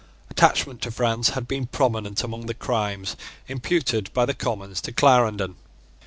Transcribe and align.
Attachment 0.31 0.81
to 0.81 0.89
France 0.89 1.29
had 1.37 1.47
been 1.47 1.67
prominent 1.67 2.23
among 2.23 2.47
the 2.47 2.55
crimes 2.55 3.15
imputed 3.47 4.11
by 4.13 4.25
the 4.25 4.33
Commons 4.33 4.81
to 4.81 4.91
CIarendon. 4.91 5.57